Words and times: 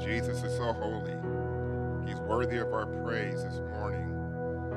Jesus 0.00 0.42
is 0.42 0.56
so 0.56 0.72
holy. 0.72 1.14
He's 2.08 2.18
worthy 2.20 2.56
of 2.56 2.72
our 2.72 2.86
praise 2.86 3.44
this 3.44 3.60
morning. 3.70 4.16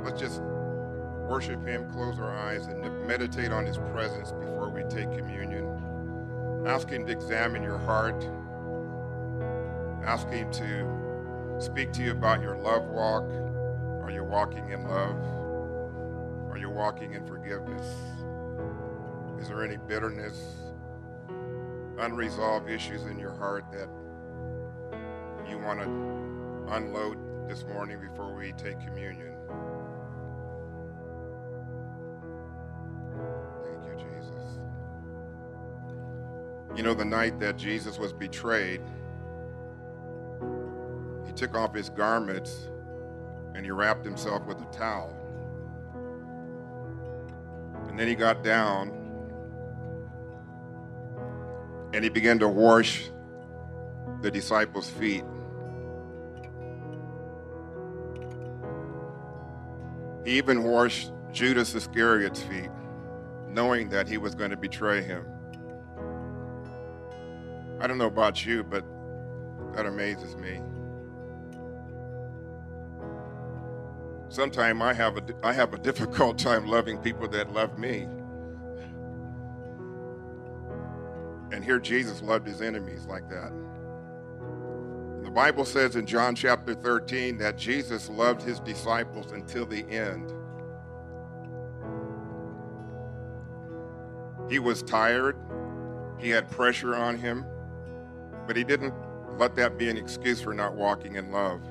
Let's 0.03 0.19
just 0.19 0.41
worship 0.41 1.65
Him, 1.65 1.89
close 1.91 2.19
our 2.19 2.35
eyes, 2.35 2.65
and 2.65 3.07
meditate 3.07 3.53
on 3.53 3.65
His 3.65 3.77
presence 3.77 4.33
before 4.33 4.69
we 4.69 4.83
take 4.83 5.09
communion. 5.17 6.63
Ask 6.67 6.89
Him 6.89 7.05
to 7.05 7.11
examine 7.13 7.63
your 7.63 7.77
heart. 7.77 8.21
Ask 10.05 10.27
Him 10.27 10.51
to 10.51 11.57
speak 11.59 11.93
to 11.93 12.03
you 12.03 12.11
about 12.11 12.41
your 12.41 12.57
love 12.57 12.83
walk. 12.83 13.23
Are 14.03 14.11
you 14.11 14.25
walking 14.25 14.71
in 14.71 14.83
love? 14.83 15.15
Are 16.51 16.57
you 16.57 16.69
walking 16.69 17.13
in 17.13 17.25
forgiveness? 17.25 17.95
Is 19.39 19.47
there 19.47 19.63
any 19.63 19.77
bitterness, 19.77 20.37
unresolved 21.97 22.69
issues 22.69 23.03
in 23.03 23.17
your 23.17 23.33
heart 23.33 23.71
that 23.71 23.87
you 25.49 25.57
want 25.57 25.79
to 25.79 26.73
unload 26.75 27.17
this 27.47 27.63
morning 27.65 27.99
before 27.99 28.33
we 28.33 28.53
take 28.53 28.79
communion? 28.79 29.35
Thank 33.63 33.85
you, 33.85 33.95
Jesus. 33.95 34.59
You 36.75 36.83
know, 36.83 36.93
the 36.93 37.05
night 37.05 37.39
that 37.39 37.57
Jesus 37.57 37.97
was 37.97 38.13
betrayed, 38.13 38.81
he 41.25 41.33
took 41.33 41.55
off 41.55 41.73
his 41.73 41.89
garments 41.89 42.69
and 43.55 43.65
he 43.65 43.71
wrapped 43.71 44.05
himself 44.05 44.45
with 44.45 44.59
a 44.61 44.65
towel. 44.65 45.15
And 47.87 47.99
then 47.99 48.07
he 48.07 48.15
got 48.15 48.43
down 48.43 48.91
and 51.93 52.03
he 52.03 52.09
began 52.09 52.39
to 52.39 52.47
wash 52.47 53.09
the 54.21 54.31
disciples' 54.31 54.89
feet. 54.89 55.23
He 60.25 60.37
even 60.37 60.63
washed 60.63 61.11
Judas 61.31 61.75
Iscariot's 61.75 62.41
feet, 62.41 62.69
knowing 63.47 63.89
that 63.89 64.07
he 64.07 64.17
was 64.17 64.35
going 64.35 64.51
to 64.51 64.57
betray 64.57 65.01
him. 65.01 65.25
I 67.79 67.87
don't 67.87 67.97
know 67.97 68.07
about 68.07 68.45
you, 68.45 68.63
but 68.63 68.85
that 69.73 69.85
amazes 69.85 70.35
me. 70.37 70.61
Sometimes 74.29 74.81
I 74.81 74.93
have 74.93 75.17
a 75.17 75.23
I 75.43 75.53
have 75.53 75.73
a 75.73 75.77
difficult 75.89 76.37
time 76.37 76.65
loving 76.65 76.97
people 76.99 77.27
that 77.29 77.53
love 77.53 77.77
me. 77.77 78.07
And 81.51 81.63
here 81.63 81.79
Jesus 81.79 82.21
loved 82.21 82.47
his 82.47 82.61
enemies 82.61 83.05
like 83.05 83.29
that. 83.29 83.51
Bible 85.33 85.65
says 85.65 85.95
in 85.95 86.05
John 86.05 86.35
chapter 86.35 86.75
13 86.75 87.39
that 87.39 87.57
Jesus 87.57 88.07
loved 88.07 88.43
his 88.43 88.59
disciples 88.59 89.31
until 89.31 89.65
the 89.65 89.83
end. 89.89 90.31
He 94.47 94.59
was 94.59 94.83
tired. 94.83 95.35
He 96.19 96.29
had 96.29 96.51
pressure 96.51 96.95
on 96.95 97.17
him, 97.17 97.45
but 98.45 98.55
he 98.55 98.63
didn't 98.63 98.93
let 99.39 99.55
that 99.55 99.75
be 99.79 99.89
an 99.89 99.97
excuse 99.97 100.39
for 100.39 100.53
not 100.53 100.75
walking 100.75 101.15
in 101.15 101.31
love. 101.31 101.61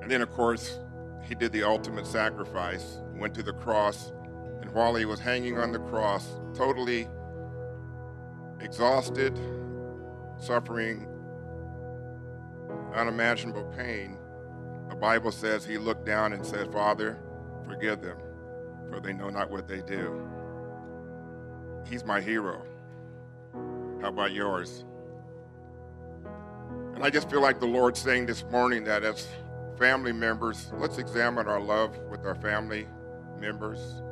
And 0.00 0.08
then, 0.08 0.22
of 0.22 0.30
course, 0.30 0.78
he 1.24 1.34
did 1.34 1.50
the 1.50 1.64
ultimate 1.64 2.06
sacrifice, 2.06 2.98
went 3.12 3.34
to 3.34 3.42
the 3.42 3.52
cross, 3.52 4.12
and 4.60 4.70
while 4.70 4.94
he 4.94 5.04
was 5.04 5.18
hanging 5.18 5.58
on 5.58 5.72
the 5.72 5.80
cross, 5.80 6.28
totally 6.54 7.08
exhausted, 8.60 9.36
suffering 10.38 11.06
unimaginable 12.94 13.64
pain, 13.76 14.18
the 14.88 14.96
Bible 14.96 15.30
says 15.30 15.64
he 15.64 15.78
looked 15.78 16.06
down 16.06 16.32
and 16.32 16.44
said, 16.44 16.72
Father, 16.72 17.18
forgive 17.66 18.00
them, 18.00 18.16
for 18.90 19.00
they 19.00 19.12
know 19.12 19.28
not 19.28 19.50
what 19.50 19.68
they 19.68 19.82
do. 19.82 20.26
He's 21.86 22.04
my 22.04 22.20
hero. 22.20 22.62
How 24.00 24.08
about 24.08 24.32
yours? 24.32 24.84
And 26.94 27.04
I 27.04 27.10
just 27.10 27.30
feel 27.30 27.40
like 27.40 27.60
the 27.60 27.66
Lord's 27.66 28.00
saying 28.00 28.26
this 28.26 28.44
morning 28.44 28.84
that 28.84 29.04
as 29.04 29.26
family 29.78 30.12
members, 30.12 30.72
let's 30.78 30.98
examine 30.98 31.46
our 31.46 31.60
love 31.60 31.96
with 32.10 32.24
our 32.24 32.34
family 32.34 32.88
members. 33.38 34.02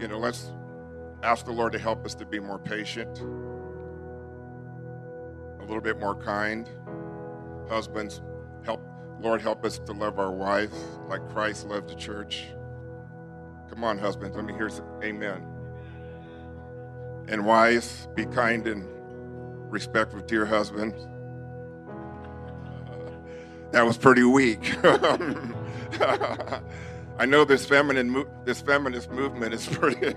You 0.00 0.08
know, 0.08 0.18
let's 0.18 0.52
ask 1.22 1.44
the 1.44 1.52
Lord 1.52 1.72
to 1.72 1.78
help 1.78 2.04
us 2.06 2.14
to 2.16 2.24
be 2.24 2.40
more 2.40 2.58
patient, 2.58 3.22
little 5.68 5.82
bit 5.82 5.98
more 6.00 6.14
kind. 6.14 6.68
Husbands, 7.68 8.22
help, 8.64 8.82
Lord, 9.20 9.40
help 9.42 9.64
us 9.64 9.78
to 9.80 9.92
love 9.92 10.18
our 10.18 10.32
wives 10.32 10.76
like 11.08 11.26
Christ 11.30 11.66
loved 11.66 11.90
the 11.90 11.94
church. 11.94 12.46
Come 13.68 13.84
on, 13.84 13.98
husbands, 13.98 14.34
let 14.34 14.44
me 14.46 14.54
hear 14.54 14.70
some 14.70 14.86
amen. 15.02 15.46
And 17.28 17.44
wives, 17.44 18.08
be 18.14 18.24
kind 18.24 18.66
and 18.66 18.88
respectful 19.70 20.22
to 20.22 20.34
your 20.34 20.46
husbands. 20.46 20.96
That 23.70 23.84
was 23.84 23.98
pretty 23.98 24.22
weak. 24.24 24.76
I 27.18 27.26
know 27.26 27.44
this 27.44 27.66
feminine, 27.66 28.24
this 28.46 28.62
feminist 28.62 29.10
movement 29.10 29.52
is 29.52 29.66
pretty. 29.70 30.14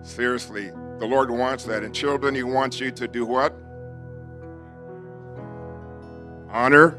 seriously, 0.00 0.70
the 0.98 1.04
Lord 1.06 1.30
wants 1.30 1.64
that, 1.64 1.82
and 1.82 1.94
children, 1.94 2.34
He 2.34 2.44
wants 2.44 2.80
you 2.80 2.90
to 2.92 3.06
do 3.06 3.26
what? 3.26 3.54
Honor. 6.56 6.98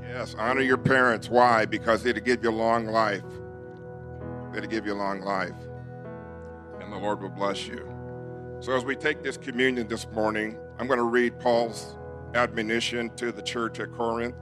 Yes, 0.00 0.34
honor 0.38 0.62
your 0.62 0.78
parents. 0.78 1.28
Why? 1.28 1.66
Because 1.66 2.06
it'll 2.06 2.22
give 2.22 2.42
you 2.42 2.48
a 2.48 2.50
long 2.50 2.86
life. 2.86 3.22
It'll 4.56 4.70
give 4.70 4.86
you 4.86 4.94
a 4.94 4.96
long 4.96 5.20
life, 5.20 5.52
and 6.80 6.90
the 6.90 6.96
Lord 6.96 7.20
will 7.20 7.28
bless 7.28 7.66
you. 7.66 7.86
So, 8.60 8.74
as 8.74 8.86
we 8.86 8.96
take 8.96 9.22
this 9.22 9.36
communion 9.36 9.86
this 9.86 10.06
morning, 10.12 10.58
I'm 10.78 10.86
going 10.86 10.98
to 10.98 11.04
read 11.04 11.38
Paul's 11.40 11.98
admonition 12.34 13.14
to 13.16 13.32
the 13.32 13.42
church 13.42 13.80
at 13.80 13.92
Corinth. 13.92 14.34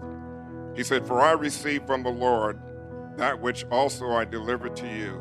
He 0.77 0.85
said, 0.85 1.05
For 1.05 1.21
I 1.21 1.33
received 1.33 1.89
from 1.89 2.05
the 2.05 2.11
Lord 2.11 2.61
that 3.17 3.41
which 3.41 3.65
also 3.73 4.13
I 4.13 4.25
delivered 4.25 4.77
to 4.77 4.87
you, 4.87 5.21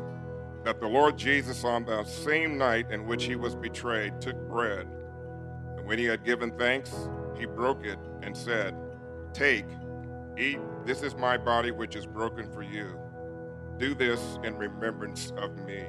that 0.62 0.78
the 0.78 0.86
Lord 0.86 1.18
Jesus, 1.18 1.64
on 1.64 1.86
the 1.86 2.04
same 2.04 2.56
night 2.56 2.92
in 2.92 3.08
which 3.08 3.24
he 3.24 3.34
was 3.34 3.56
betrayed, 3.56 4.20
took 4.20 4.36
bread. 4.48 4.86
And 5.76 5.84
when 5.88 5.98
he 5.98 6.04
had 6.04 6.24
given 6.24 6.56
thanks, 6.56 6.94
he 7.40 7.46
broke 7.46 7.84
it 7.84 7.98
and 8.22 8.36
said, 8.36 8.74
Take, 9.32 9.64
eat, 10.36 10.58
this 10.84 11.02
is 11.02 11.16
my 11.16 11.38
body 11.38 11.70
which 11.70 11.96
is 11.96 12.06
broken 12.06 12.52
for 12.52 12.62
you. 12.62 12.98
Do 13.78 13.94
this 13.94 14.38
in 14.44 14.56
remembrance 14.56 15.32
of 15.38 15.56
me. 15.64 15.86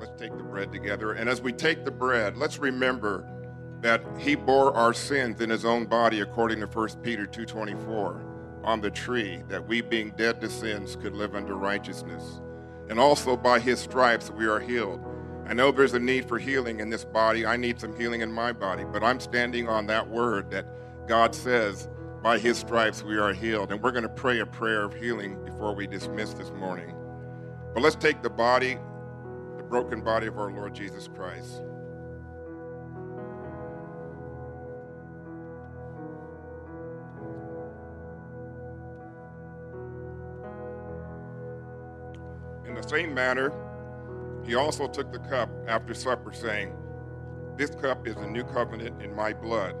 Let's 0.00 0.20
take 0.20 0.36
the 0.36 0.42
bread 0.42 0.72
together. 0.72 1.12
And 1.12 1.30
as 1.30 1.40
we 1.40 1.52
take 1.52 1.84
the 1.84 1.92
bread, 1.92 2.36
let's 2.36 2.58
remember 2.58 3.24
that 3.80 4.02
he 4.18 4.34
bore 4.34 4.74
our 4.74 4.92
sins 4.92 5.40
in 5.40 5.50
his 5.50 5.64
own 5.64 5.86
body 5.86 6.20
according 6.20 6.60
to 6.60 6.66
1 6.66 7.02
Peter 7.02 7.26
2:24 7.26 8.20
on 8.64 8.80
the 8.80 8.90
tree 8.90 9.42
that 9.48 9.66
we 9.66 9.80
being 9.80 10.10
dead 10.16 10.40
to 10.40 10.48
sins 10.48 10.96
could 10.96 11.14
live 11.14 11.34
unto 11.34 11.54
righteousness 11.54 12.40
and 12.88 13.00
also 13.00 13.36
by 13.36 13.58
his 13.58 13.80
stripes 13.80 14.30
we 14.30 14.46
are 14.46 14.60
healed 14.60 15.04
I 15.46 15.54
know 15.54 15.70
there's 15.70 15.94
a 15.94 15.98
need 15.98 16.28
for 16.28 16.38
healing 16.38 16.80
in 16.80 16.88
this 16.88 17.04
body. 17.04 17.44
I 17.44 17.56
need 17.56 17.80
some 17.80 17.96
healing 17.96 18.20
in 18.20 18.32
my 18.32 18.52
body 18.52 18.84
but 18.84 19.02
I'm 19.02 19.20
standing 19.20 19.68
on 19.68 19.86
that 19.86 20.08
word 20.08 20.50
that 20.50 20.66
God 21.06 21.34
says 21.34 21.88
by 22.22 22.38
his 22.38 22.58
stripes 22.58 23.02
we 23.02 23.18
are 23.18 23.32
healed. 23.32 23.72
And 23.72 23.82
we're 23.82 23.90
going 23.90 24.04
to 24.04 24.08
pray 24.08 24.38
a 24.38 24.46
prayer 24.46 24.84
of 24.84 24.94
healing 24.94 25.42
before 25.44 25.74
we 25.74 25.86
dismiss 25.86 26.32
this 26.34 26.50
morning. 26.52 26.94
But 27.74 27.82
let's 27.82 27.96
take 27.96 28.22
the 28.22 28.30
body 28.30 28.78
the 29.56 29.62
broken 29.68 30.02
body 30.02 30.26
of 30.26 30.38
our 30.38 30.52
Lord 30.52 30.74
Jesus 30.74 31.08
Christ. 31.08 31.62
In 42.66 42.74
the 42.74 42.82
same 42.82 43.12
manner, 43.12 43.52
he 44.44 44.54
also 44.54 44.88
took 44.88 45.12
the 45.12 45.18
cup 45.20 45.50
after 45.68 45.94
supper, 45.94 46.32
saying, 46.32 46.74
This 47.56 47.70
cup 47.70 48.06
is 48.06 48.16
the 48.16 48.26
new 48.26 48.44
covenant 48.44 49.02
in 49.02 49.14
my 49.14 49.32
blood. 49.32 49.76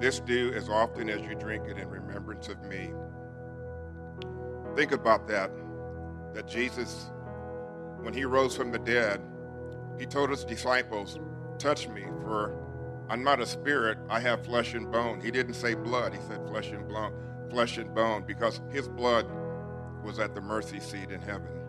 This 0.00 0.20
do 0.20 0.52
as 0.54 0.68
often 0.68 1.08
as 1.08 1.20
you 1.22 1.34
drink 1.34 1.64
it 1.68 1.78
in 1.78 1.88
remembrance 1.88 2.48
of 2.48 2.62
me. 2.62 2.92
Think 4.74 4.92
about 4.92 5.28
that. 5.28 5.50
That 6.34 6.48
Jesus, 6.48 7.10
when 8.00 8.14
he 8.14 8.24
rose 8.24 8.56
from 8.56 8.72
the 8.72 8.78
dead, 8.78 9.20
he 9.98 10.06
told 10.06 10.30
his 10.30 10.44
disciples, 10.44 11.18
Touch 11.58 11.88
me, 11.88 12.04
for 12.22 12.54
I'm 13.08 13.22
not 13.22 13.40
a 13.40 13.46
spirit, 13.46 13.98
I 14.08 14.20
have 14.20 14.44
flesh 14.44 14.74
and 14.74 14.90
bone. 14.90 15.20
He 15.20 15.30
didn't 15.30 15.54
say 15.54 15.74
blood, 15.74 16.14
he 16.14 16.20
said 16.22 16.46
flesh 16.48 16.70
and 16.70 16.88
bone, 16.88 17.12
flesh 17.50 17.78
and 17.78 17.94
bone, 17.94 18.24
because 18.26 18.60
his 18.70 18.88
blood 18.88 19.26
was 20.02 20.18
at 20.18 20.34
the 20.34 20.40
mercy 20.40 20.80
seat 20.80 21.10
in 21.10 21.20
heaven. 21.20 21.63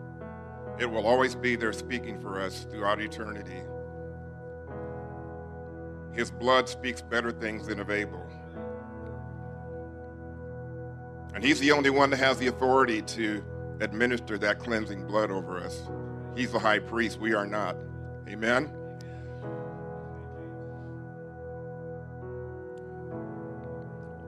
It 0.78 0.90
will 0.90 1.06
always 1.06 1.34
be 1.34 1.56
there 1.56 1.72
speaking 1.72 2.20
for 2.20 2.40
us 2.40 2.66
throughout 2.70 3.00
eternity. 3.00 3.62
His 6.12 6.30
blood 6.30 6.68
speaks 6.68 7.00
better 7.00 7.30
things 7.30 7.66
than 7.66 7.80
of 7.80 7.90
Abel. 7.90 8.26
And 11.34 11.42
He's 11.44 11.60
the 11.60 11.72
only 11.72 11.90
one 11.90 12.10
that 12.10 12.18
has 12.18 12.38
the 12.38 12.46
authority 12.46 13.02
to 13.02 13.44
administer 13.80 14.38
that 14.38 14.58
cleansing 14.58 15.06
blood 15.06 15.30
over 15.30 15.58
us. 15.58 15.82
He's 16.34 16.52
the 16.52 16.58
high 16.58 16.78
priest. 16.78 17.18
We 17.20 17.34
are 17.34 17.46
not. 17.46 17.76
Amen. 18.28 18.70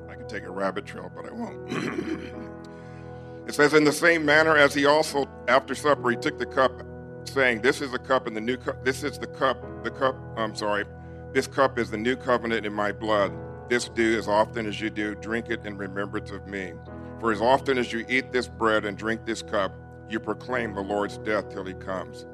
I 0.08 0.14
could 0.14 0.28
take 0.28 0.44
a 0.44 0.50
rabbit 0.50 0.86
trail, 0.86 1.10
but 1.14 1.26
I 1.26 1.32
won't. 1.32 1.72
it 3.48 3.54
says, 3.54 3.74
In 3.74 3.84
the 3.84 3.92
same 3.92 4.24
manner 4.24 4.56
as 4.56 4.72
he 4.72 4.86
also, 4.86 5.28
after 5.48 5.74
supper, 5.74 6.10
he 6.10 6.16
took 6.16 6.38
the 6.38 6.46
cup, 6.46 6.82
saying, 7.24 7.62
This 7.62 7.80
is 7.80 7.90
the 7.90 7.98
cup 7.98 8.26
in 8.26 8.34
the 8.34 8.40
new 8.40 8.58
cup. 8.58 8.84
This 8.84 9.02
is 9.02 9.18
the 9.18 9.26
cup, 9.26 9.82
the 9.82 9.90
cup, 9.90 10.14
I'm 10.36 10.54
sorry. 10.54 10.84
This 11.32 11.46
cup 11.46 11.78
is 11.78 11.90
the 11.90 11.96
new 11.96 12.16
covenant 12.16 12.66
in 12.66 12.72
my 12.72 12.92
blood. 12.92 13.32
This 13.70 13.88
do 13.88 14.16
as 14.16 14.28
often 14.28 14.66
as 14.66 14.80
you 14.80 14.90
do, 14.90 15.14
drink 15.14 15.48
it 15.48 15.64
in 15.64 15.76
remembrance 15.76 16.30
of 16.30 16.46
me. 16.46 16.74
For 17.18 17.32
as 17.32 17.40
often 17.40 17.78
as 17.78 17.92
you 17.92 18.04
eat 18.08 18.30
this 18.30 18.46
bread 18.46 18.84
and 18.84 18.96
drink 18.96 19.24
this 19.24 19.42
cup, 19.42 19.74
you 20.08 20.20
proclaim 20.20 20.74
the 20.74 20.80
Lord's 20.80 21.18
death 21.18 21.48
till 21.48 21.64
he 21.64 21.74
comes. 21.74 22.26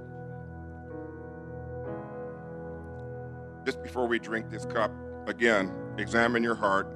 Just 3.65 3.83
before 3.83 4.07
we 4.07 4.19
drink 4.19 4.51
this 4.51 4.67
cup, 4.67 4.93
again, 5.27 5.73
examine 5.99 6.43
your 6.43 6.55
heart. 6.55 6.89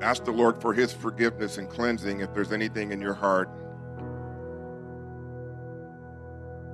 Ask 0.00 0.24
the 0.24 0.32
Lord 0.32 0.60
for 0.60 0.74
his 0.74 0.92
forgiveness 0.92 1.58
and 1.58 1.70
cleansing 1.70 2.20
if 2.20 2.34
there's 2.34 2.52
anything 2.52 2.90
in 2.90 3.00
your 3.00 3.14
heart 3.14 3.48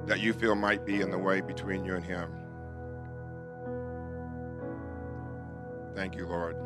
that 0.08 0.20
you 0.20 0.32
feel 0.32 0.54
might 0.54 0.86
be 0.86 1.02
in 1.02 1.10
the 1.10 1.18
way 1.18 1.42
between 1.42 1.84
you 1.84 1.94
and 1.94 2.04
him. 2.04 2.30
Thank 5.94 6.16
you, 6.16 6.26
Lord. 6.26 6.56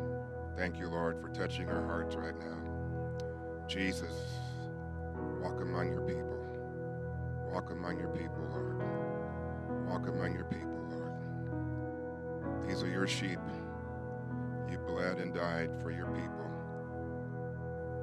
Thank 0.55 0.79
you, 0.79 0.87
Lord, 0.87 1.19
for 1.19 1.27
touching 1.27 1.69
our 1.69 1.85
hearts 1.85 2.15
right 2.15 2.37
now. 2.39 2.57
Jesus, 3.67 4.13
walk 5.41 5.59
among 5.61 5.91
your 5.91 6.01
people. 6.01 6.39
Walk 7.51 7.69
among 7.71 7.99
your 7.99 8.09
people, 8.09 8.47
Lord. 8.49 8.77
Walk 9.89 10.07
among 10.07 10.33
your 10.33 10.45
people, 10.45 10.79
Lord. 10.89 11.11
These 12.65 12.81
are 12.81 12.89
your 12.89 13.07
sheep. 13.07 13.39
You 14.71 14.77
bled 14.77 15.17
and 15.17 15.33
died 15.33 15.71
for 15.81 15.91
your 15.91 16.07
people, 16.07 16.49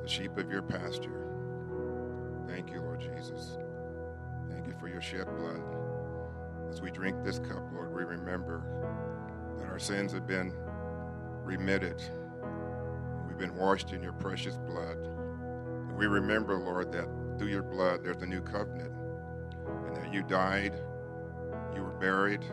the 0.02 0.08
sheep 0.08 0.36
of 0.36 0.50
your 0.50 0.62
pasture. 0.62 1.26
Thank 2.46 2.70
you, 2.70 2.80
Lord 2.82 3.00
Jesus. 3.00 3.56
Thank 4.50 4.66
you 4.66 4.74
for 4.78 4.88
your 4.88 5.00
shed 5.00 5.26
blood. 5.36 5.62
As 6.70 6.80
we 6.80 6.90
drink 6.90 7.24
this 7.24 7.38
cup, 7.38 7.62
Lord, 7.72 7.92
we 7.94 8.04
remember 8.04 8.62
that 9.58 9.66
our 9.68 9.78
sins 9.78 10.12
have 10.12 10.26
been 10.26 10.52
remitted 11.44 12.02
We've 13.26 13.38
been 13.38 13.54
washed 13.54 13.92
in 13.92 14.02
your 14.02 14.12
precious 14.12 14.56
blood. 14.56 14.98
And 14.98 15.96
we 15.96 16.06
remember, 16.06 16.56
Lord, 16.56 16.92
that 16.92 17.06
through 17.38 17.48
your 17.48 17.62
blood 17.62 18.04
there's 18.04 18.20
a 18.22 18.26
new 18.26 18.42
covenant, 18.42 18.92
and 19.86 19.96
that 19.96 20.12
you 20.12 20.22
died, 20.22 20.74
you 21.74 21.82
were 21.82 21.98
buried, 21.98 22.44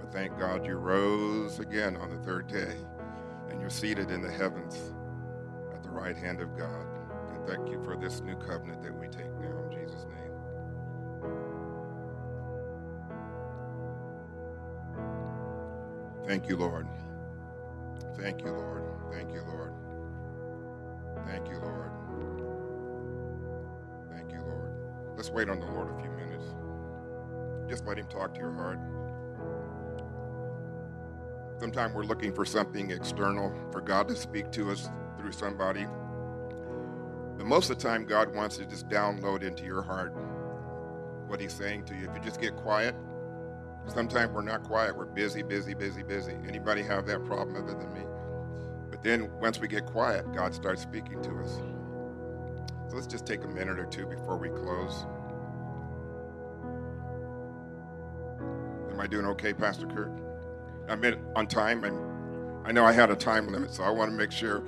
but 0.00 0.12
thank 0.12 0.38
God 0.38 0.66
you 0.66 0.74
rose 0.74 1.58
again 1.58 1.96
on 1.96 2.10
the 2.10 2.18
third 2.18 2.46
day, 2.46 2.76
and 3.48 3.60
you're 3.60 3.70
seated 3.70 4.10
in 4.10 4.22
the 4.22 4.30
heavens 4.30 4.94
at 5.74 5.82
the 5.82 5.90
right 5.90 6.16
hand 6.16 6.40
of 6.40 6.56
God. 6.56 6.86
And 7.34 7.46
thank 7.46 7.68
you 7.68 7.82
for 7.82 7.96
this 7.96 8.20
new 8.20 8.36
covenant 8.36 8.82
that 8.82 8.94
we 8.94 9.08
take 9.08 9.34
now 9.40 9.59
Thank 16.30 16.48
you, 16.48 16.56
Lord. 16.56 16.86
Thank 18.16 18.42
you, 18.42 18.52
Lord. 18.52 18.84
Thank 19.10 19.32
you, 19.32 19.42
Lord. 19.42 19.72
Thank 21.26 21.48
you, 21.48 21.58
Lord. 21.58 21.90
Thank 24.08 24.30
you, 24.30 24.38
Lord. 24.38 24.70
Let's 25.16 25.30
wait 25.30 25.48
on 25.48 25.58
the 25.58 25.66
Lord 25.66 25.88
a 25.92 26.00
few 26.00 26.12
minutes. 26.12 26.44
Just 27.68 27.84
let 27.84 27.98
Him 27.98 28.06
talk 28.06 28.34
to 28.34 28.40
your 28.40 28.52
heart. 28.52 28.78
Sometimes 31.58 31.94
we're 31.94 32.04
looking 32.04 32.32
for 32.32 32.44
something 32.44 32.92
external, 32.92 33.52
for 33.72 33.80
God 33.80 34.06
to 34.06 34.14
speak 34.14 34.52
to 34.52 34.70
us 34.70 34.88
through 35.18 35.32
somebody. 35.32 35.84
But 37.38 37.44
most 37.44 37.70
of 37.70 37.78
the 37.78 37.82
time, 37.82 38.04
God 38.04 38.32
wants 38.36 38.56
to 38.58 38.66
just 38.66 38.88
download 38.88 39.42
into 39.42 39.64
your 39.64 39.82
heart 39.82 40.12
what 41.26 41.40
He's 41.40 41.54
saying 41.54 41.86
to 41.86 41.94
you. 41.96 42.08
If 42.08 42.14
you 42.14 42.22
just 42.22 42.40
get 42.40 42.54
quiet, 42.54 42.94
sometimes 43.86 44.32
we're 44.32 44.42
not 44.42 44.64
quiet. 44.64 44.96
We're 44.96 45.06
busy, 45.06 45.42
busy, 45.42 45.74
busy, 45.74 46.02
busy. 46.02 46.36
Anybody 46.46 46.82
have 46.82 47.06
that 47.06 47.24
problem 47.24 47.56
other 47.56 47.74
than 47.74 47.92
me? 47.94 48.02
But 48.90 49.02
then 49.02 49.30
once 49.40 49.60
we 49.60 49.68
get 49.68 49.86
quiet, 49.86 50.32
God 50.34 50.54
starts 50.54 50.82
speaking 50.82 51.22
to 51.22 51.30
us. 51.40 51.60
So 52.88 52.96
let's 52.96 53.06
just 53.06 53.26
take 53.26 53.44
a 53.44 53.48
minute 53.48 53.78
or 53.78 53.86
two 53.86 54.06
before 54.06 54.36
we 54.36 54.48
close. 54.48 55.06
Am 58.90 59.00
I 59.00 59.06
doing 59.06 59.26
okay, 59.26 59.54
Pastor 59.54 59.86
Curt? 59.86 60.12
I'm 60.88 61.02
in, 61.04 61.20
on 61.36 61.46
time, 61.46 61.84
and 61.84 61.98
I 62.66 62.72
know 62.72 62.84
I 62.84 62.92
had 62.92 63.10
a 63.10 63.16
time 63.16 63.48
limit, 63.48 63.72
so 63.72 63.84
I 63.84 63.90
want 63.90 64.10
to 64.10 64.16
make 64.16 64.32
sure. 64.32 64.62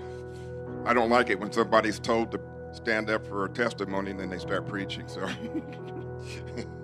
I 0.85 0.95
don't 0.95 1.11
like 1.11 1.31
it 1.31 1.39
when 1.39 1.53
somebody's 1.53 2.01
told 2.01 2.33
to 2.33 2.41
stand 2.73 3.11
up 3.11 3.27
for 3.27 3.45
a 3.45 3.49
testimony 3.49 4.13
and 4.13 4.21
then 4.21 4.31
they 4.31 4.39
start 4.39 4.67
preaching. 4.67 5.07
So 5.09 5.29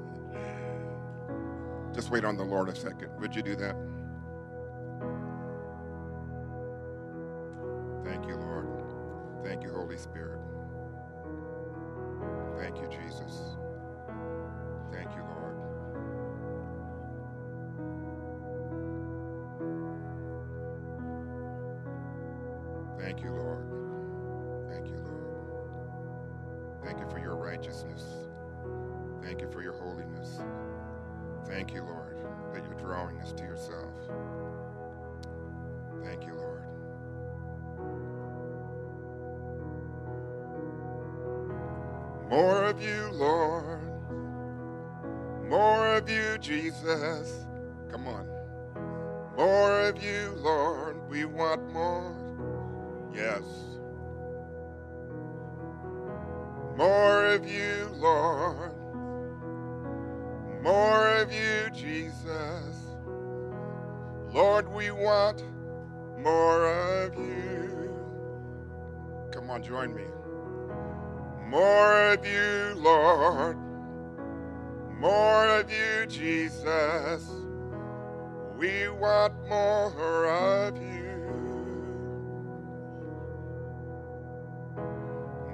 just 1.98 2.10
wait 2.10 2.24
on 2.24 2.36
the 2.36 2.44
Lord 2.44 2.68
a 2.68 2.76
second. 2.76 3.10
Would 3.18 3.34
you 3.34 3.42
do 3.42 3.56
that? 3.56 3.74
Thank 8.04 8.24
you, 8.28 8.36
Lord. 8.36 8.68
Thank 9.42 9.64
you, 9.64 9.72
Holy 9.72 9.96
Spirit. 9.96 10.38
Thank 12.56 12.76
you, 12.76 12.86
Jesus. 12.86 13.56
Thank 14.92 15.10
you, 15.16 15.24
Lord. 15.24 15.56
Thank 23.00 23.22
you, 23.24 23.32
Lord. 23.32 23.66
Thank 24.70 24.86
you, 24.86 24.98
Lord. 24.98 26.84
Thank 26.84 27.00
you 27.00 27.10
for 27.10 27.18
your 27.18 27.34
righteousness. 27.34 28.04
Thank 29.20 29.40
you 29.40 29.50
for 29.50 29.62
your 29.62 29.72
holiness. 29.72 30.38
Thank 31.46 31.72
you, 31.72 31.82
Lord, 31.82 32.16
that 32.52 32.64
you're 32.64 32.78
drawing 32.78 33.20
us 33.20 33.32
to 33.32 33.42
yourself. 33.44 33.94
Thank 36.04 36.26
you, 36.26 36.34
Lord. 36.34 36.62
More 42.28 42.64
of 42.64 42.82
you, 42.82 43.10
Lord. 43.12 43.80
More 45.48 45.96
of 45.96 46.10
you, 46.10 46.36
Jesus. 46.38 47.46
Come 47.90 48.06
on. 48.06 48.26
More 49.36 49.80
of 49.88 50.02
you, 50.02 50.34
Lord. 50.36 50.96
We 51.08 51.24
want 51.24 51.72
more. 51.72 52.14
Yes. 53.14 53.42
More 56.76 57.24
of 57.26 57.48
you, 57.48 57.88
Lord. 57.94 58.77
More 60.68 61.16
of 61.16 61.32
you, 61.32 61.70
Jesus. 61.72 62.76
Lord, 64.34 64.68
we 64.68 64.90
want 64.90 65.42
more 66.18 66.66
of 66.66 67.14
you. 67.14 67.90
Come 69.32 69.48
on, 69.48 69.62
join 69.62 69.94
me. 69.94 70.04
More 71.48 72.12
of 72.12 72.26
you, 72.26 72.74
Lord. 72.76 73.56
More 75.00 75.48
of 75.58 75.72
you, 75.72 76.04
Jesus. 76.06 77.26
We 78.58 78.90
want 78.90 79.32
more 79.48 80.26
of 80.26 80.76
you. 80.76 81.16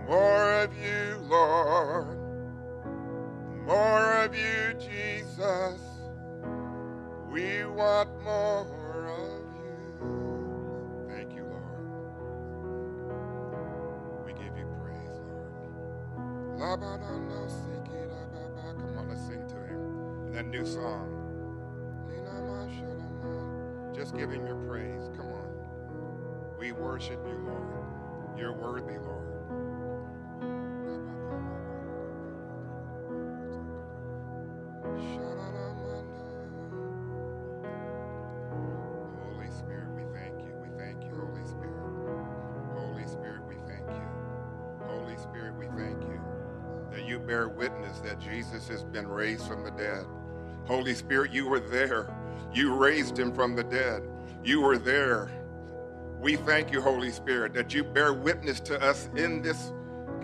More 0.09 0.53
of 0.65 0.77
you, 0.77 1.19
Lord. 1.29 2.19
More 3.65 4.04
Jesus. 5.35 5.81
We 7.29 7.65
want 7.65 8.09
more 8.23 9.09
of 9.09 9.43
you. 9.57 11.07
Thank 11.09 11.35
you, 11.35 11.45
Lord. 11.45 12.05
We 14.25 14.33
give 14.33 14.57
you 14.57 14.67
praise, 14.81 15.19
Lord. 15.29 15.53
Come 16.59 16.83
on, 16.85 17.01
let's 19.09 19.21
sing 19.27 19.47
to 19.49 19.57
him. 19.57 20.33
That 20.33 20.47
new 20.47 20.65
song. 20.65 21.11
Just 23.95 24.17
give 24.17 24.31
him 24.31 24.47
your 24.47 24.57
praise. 24.69 25.09
Come 25.17 25.27
on. 25.27 26.57
We 26.59 26.73
worship 26.73 27.21
you, 27.27 27.37
Lord. 27.47 28.39
You're 28.39 28.53
worthy, 28.53 28.99
Lord. 28.99 29.34
You 47.15 47.21
bear 47.21 47.49
witness 47.49 48.01
that 48.01 48.19
Jesus 48.19 48.67
has 48.67 48.83
been 48.83 49.07
raised 49.07 49.47
from 49.47 49.63
the 49.63 49.71
dead. 49.71 50.05
Holy 50.65 50.95
Spirit, 50.95 51.31
you 51.31 51.47
were 51.47 51.61
there. 51.61 52.13
You 52.53 52.75
raised 52.75 53.17
him 53.17 53.33
from 53.33 53.55
the 53.55 53.63
dead. 53.63 54.03
You 54.43 54.61
were 54.61 54.79
there. 54.79 55.31
We 56.21 56.35
thank 56.35 56.73
you, 56.73 56.81
Holy 56.81 57.13
Spirit, 57.13 57.55
that 57.55 57.73
you 57.73 57.85
bear 57.85 58.13
witness 58.13 58.59
to 58.63 58.83
us 58.83 59.09
in 59.15 59.43
this 59.43 59.73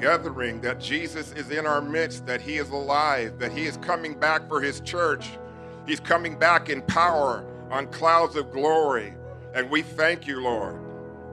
gathering 0.01 0.61
that 0.63 0.81
Jesus 0.81 1.31
is 1.35 1.53
in 1.53 1.65
our 1.65 1.81
midst, 1.81 2.27
that 2.27 2.41
he 2.41 2.57
is 2.57 2.71
alive, 2.71 3.39
that 3.39 3.53
he 3.53 3.67
is 3.67 3.77
coming 3.77 4.19
back 4.19 4.49
for 4.49 4.61
his 4.61 4.81
church. 4.81 5.39
He's 5.87 6.01
coming 6.01 6.37
back 6.37 6.71
in 6.71 6.83
power 6.83 7.45
on 7.71 7.87
clouds 7.87 8.35
of 8.35 8.51
glory. 8.51 9.15
And 9.55 9.71
we 9.71 9.83
thank 9.83 10.27
you, 10.27 10.41
Lord. 10.41 10.81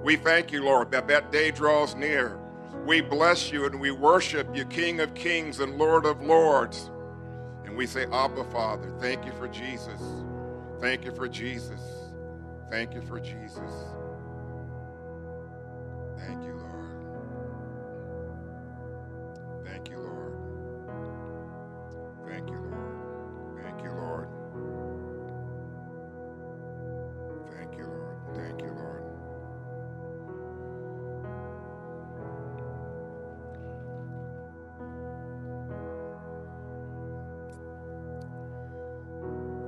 We 0.04 0.18
thank 0.18 0.52
you, 0.52 0.64
Lord, 0.64 0.92
that 0.92 1.08
that 1.08 1.32
day 1.32 1.50
draws 1.50 1.96
near. 1.96 2.38
We 2.88 3.02
bless 3.02 3.52
you 3.52 3.66
and 3.66 3.82
we 3.82 3.92
worship 3.92 4.56
you, 4.56 4.64
King 4.64 5.02
of 5.02 5.14
kings 5.14 5.60
and 5.60 5.78
Lord 5.78 6.06
of 6.06 6.22
lords. 6.22 6.90
And 7.66 7.76
we 7.76 7.86
say, 7.86 8.06
Abba, 8.14 8.46
Father, 8.46 8.90
thank 9.02 9.26
you 9.26 9.34
for 9.34 9.50
Jesus. 9.50 10.02
Thank 10.80 11.04
you 11.04 11.14
for 11.14 11.28
Jesus. 11.28 11.82
Thank 12.72 12.94
you 12.94 13.02
for 13.02 13.20
Jesus. 13.20 13.74
Thank 16.18 16.46
you, 16.46 16.56
Lord. 16.56 17.10
Thank 19.66 19.90
you, 19.90 19.98
Lord. 19.98 20.07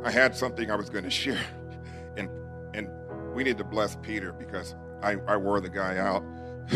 I 0.03 0.11
had 0.11 0.35
something 0.35 0.71
I 0.71 0.75
was 0.75 0.89
going 0.89 1.03
to 1.03 1.09
share, 1.09 1.45
and 2.17 2.29
and 2.73 2.87
we 3.33 3.43
need 3.43 3.57
to 3.57 3.63
bless 3.63 3.95
Peter 3.97 4.33
because 4.33 4.75
I, 5.01 5.17
I 5.27 5.37
wore 5.37 5.61
the 5.61 5.69
guy 5.69 5.97
out. 5.97 6.23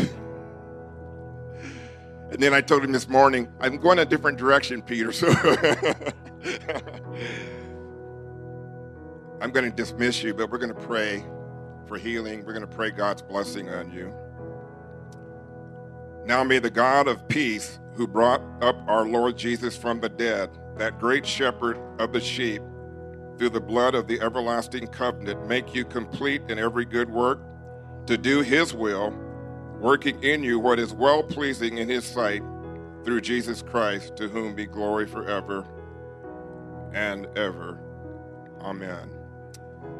and 2.30 2.38
then 2.38 2.54
I 2.54 2.60
told 2.60 2.84
him 2.84 2.92
this 2.92 3.08
morning, 3.08 3.48
I'm 3.60 3.76
going 3.78 3.98
a 3.98 4.04
different 4.04 4.38
direction, 4.38 4.82
Peter. 4.82 5.12
So 5.12 5.28
I'm 9.40 9.50
going 9.50 9.70
to 9.70 9.76
dismiss 9.76 10.22
you, 10.22 10.32
but 10.32 10.50
we're 10.50 10.58
going 10.58 10.74
to 10.74 10.80
pray 10.80 11.24
for 11.86 11.98
healing. 11.98 12.44
We're 12.44 12.54
going 12.54 12.66
to 12.66 12.76
pray 12.76 12.90
God's 12.90 13.22
blessing 13.22 13.68
on 13.68 13.90
you. 13.90 14.14
Now 16.24 16.42
may 16.42 16.58
the 16.58 16.70
God 16.70 17.08
of 17.08 17.28
peace, 17.28 17.78
who 17.94 18.06
brought 18.06 18.40
up 18.62 18.76
our 18.88 19.06
Lord 19.06 19.36
Jesus 19.36 19.76
from 19.76 20.00
the 20.00 20.08
dead, 20.08 20.50
that 20.78 20.98
great 20.98 21.26
shepherd 21.26 21.78
of 21.98 22.12
the 22.12 22.20
sheep, 22.20 22.62
through 23.38 23.50
the 23.50 23.60
blood 23.60 23.94
of 23.94 24.06
the 24.06 24.20
everlasting 24.20 24.86
covenant, 24.88 25.46
make 25.46 25.74
you 25.74 25.84
complete 25.84 26.42
in 26.48 26.58
every 26.58 26.84
good 26.84 27.10
work 27.10 27.40
to 28.06 28.16
do 28.16 28.40
his 28.42 28.74
will, 28.74 29.10
working 29.80 30.22
in 30.22 30.42
you 30.42 30.58
what 30.58 30.78
is 30.78 30.92
well 30.92 31.22
pleasing 31.22 31.78
in 31.78 31.88
his 31.88 32.04
sight 32.04 32.42
through 33.04 33.20
Jesus 33.20 33.62
Christ, 33.62 34.16
to 34.16 34.28
whom 34.28 34.54
be 34.54 34.66
glory 34.66 35.06
forever 35.06 35.66
and 36.92 37.26
ever. 37.36 37.78
Amen. 38.60 39.10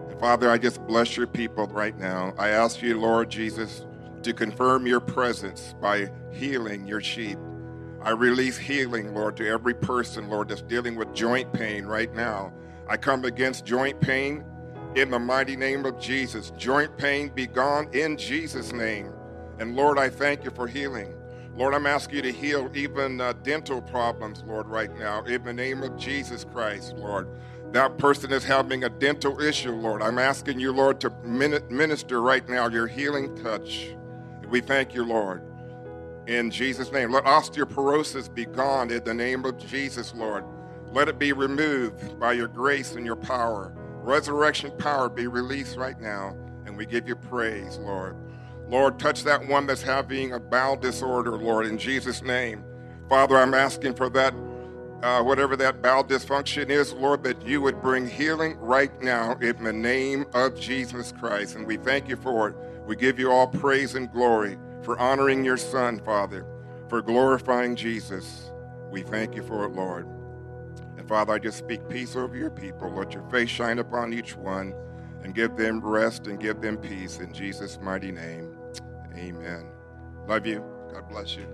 And 0.09 0.19
Father, 0.21 0.50
I 0.50 0.59
just 0.59 0.81
bless 0.87 1.17
your 1.17 1.26
people 1.26 1.67
right 1.67 1.99
now. 1.99 2.35
I 2.38 2.50
ask 2.50 2.81
you, 2.83 2.99
Lord 2.99 3.31
Jesus, 3.31 3.85
to 4.23 4.33
confirm 4.33 4.87
your 4.87 5.00
presence 5.00 5.75
by 5.81 6.11
healing 6.33 6.87
your 6.87 7.00
sheep. 7.00 7.38
I 8.00 8.11
release 8.11 8.57
healing, 8.57 9.14
Lord, 9.14 9.37
to 9.38 9.49
every 9.49 9.75
person, 9.75 10.29
Lord, 10.29 10.49
that's 10.49 10.62
dealing 10.62 10.95
with 10.95 11.14
joint 11.14 11.53
pain 11.53 11.87
right 11.87 12.14
now. 12.14 12.53
I 12.88 12.97
come 12.97 13.25
against 13.25 13.64
joint 13.64 14.00
pain 14.00 14.45
in 14.95 15.11
the 15.11 15.19
mighty 15.19 15.57
name 15.57 15.85
of 15.87 15.99
Jesus. 15.99 16.53
Joint 16.57 16.97
pain 16.99 17.31
be 17.31 17.47
gone 17.47 17.88
in 17.93 18.17
Jesus' 18.17 18.73
name. 18.73 19.12
And 19.59 19.75
Lord, 19.76 19.99
I 19.99 20.09
thank 20.09 20.45
you 20.45 20.50
for 20.50 20.67
healing. 20.67 21.14
Lord, 21.57 21.75
I'm 21.75 21.87
asking 21.87 22.17
you 22.17 22.23
to 22.23 22.33
heal 22.33 22.71
even 22.75 23.21
uh, 23.21 23.33
dental 23.45 23.81
problems, 23.81 24.43
Lord, 24.47 24.67
right 24.67 24.93
now, 24.99 25.23
in 25.25 25.45
the 25.45 25.53
name 25.53 25.83
of 25.83 25.97
Jesus 25.97 26.45
Christ, 26.45 26.95
Lord. 26.97 27.29
That 27.73 27.97
person 27.99 28.33
is 28.33 28.45
having 28.45 28.85
a 28.85 28.88
dental 28.88 29.41
issue, 29.41 29.73
Lord. 29.73 30.03
I'm 30.03 30.19
asking 30.19 30.61
you, 30.61 30.73
Lord, 30.73 31.00
to 31.00 31.11
minister 31.25 32.21
right 32.21 32.49
now 32.49 32.69
your 32.69 32.87
healing 32.87 33.37
touch. 33.37 33.95
We 34.49 34.61
thank 34.61 34.95
you, 34.95 35.05
Lord. 35.05 35.43
In 36.26 36.50
Jesus' 36.50 36.93
name. 36.93 37.12
Let 37.12 37.25
osteoporosis 37.25 38.33
be 38.33 38.47
gone 38.47 38.91
in 38.91 39.05
the 39.05 39.14
name 39.14 39.45
of 39.45 39.59
Jesus, 39.59 40.14
Lord. 40.14 40.45
Let 40.95 41.09
it 41.09 41.19
be 41.19 41.33
removed 41.33 42.21
by 42.21 42.35
your 42.35 42.47
grace 42.47 42.95
and 42.95 43.05
your 43.05 43.17
power. 43.17 43.73
Resurrection 44.05 44.71
power 44.79 45.09
be 45.09 45.27
released 45.27 45.77
right 45.77 46.01
now, 46.01 46.37
and 46.67 46.77
we 46.77 46.87
give 46.87 47.09
you 47.09 47.17
praise, 47.17 47.79
Lord. 47.79 48.17
Lord, 48.69 49.01
touch 49.01 49.25
that 49.25 49.45
one 49.45 49.67
that's 49.67 49.83
having 49.83 50.35
a 50.35 50.39
bowel 50.39 50.77
disorder, 50.77 51.37
Lord, 51.37 51.67
in 51.67 51.79
Jesus' 51.79 52.23
name. 52.23 52.63
Father, 53.09 53.37
I'm 53.37 53.55
asking 53.55 53.95
for 53.95 54.09
that, 54.11 54.35
uh, 55.03 55.21
whatever 55.25 55.57
that 55.57 55.83
bowel 55.83 56.05
dysfunction 56.05 56.71
is, 56.71 56.93
Lord, 56.93 57.25
that 57.25 57.45
you 57.45 57.61
would 57.61 57.83
bring 57.83 58.07
healing 58.07 58.57
right 58.61 59.03
now 59.03 59.33
in 59.41 59.65
the 59.65 59.73
name 59.73 60.27
of 60.33 60.55
Jesus 60.55 61.13
Christ. 61.19 61.57
And 61.57 61.67
we 61.67 61.77
thank 61.77 62.09
you 62.09 62.15
for 62.15 62.51
it. 62.51 62.57
We 62.87 62.95
give 62.95 63.19
you 63.19 63.33
all 63.33 63.49
praise 63.49 63.97
and 63.97 64.13
glory 64.13 64.59
for 64.83 64.97
honoring 65.01 65.45
your 65.45 65.57
Son, 65.57 65.99
Father, 66.05 66.47
for 66.89 67.03
glorifying 67.03 67.75
Jesus. 67.75 68.53
We 68.93 69.03
thank 69.03 69.35
you 69.35 69.43
for 69.43 69.65
it, 69.65 69.73
Lord. 69.73 70.07
And 71.04 71.11
Father, 71.11 71.34
I 71.34 71.38
just 71.38 71.58
speak 71.58 71.87
peace 71.90 72.16
over 72.16 72.34
your 72.34 72.49
people. 72.49 72.90
Let 72.90 73.12
your 73.12 73.28
face 73.28 73.50
shine 73.50 73.78
upon 73.78 74.14
each 74.14 74.37
one 74.37 74.73
and 75.23 75.34
give 75.34 75.54
them 75.54 75.82
rest 75.84 76.28
and 76.28 76.40
give 76.40 76.62
them 76.62 76.78
peace 76.78 77.18
in 77.20 77.30
Jesus' 77.34 77.78
mighty 77.82 78.11
name. 78.11 78.56
Amen. 79.14 79.66
Love 80.26 80.46
you. 80.46 80.64
God 80.94 81.06
bless 81.11 81.37
you. 81.37 81.46